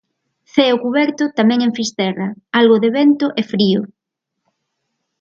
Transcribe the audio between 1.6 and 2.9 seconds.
en Fisterra, algo de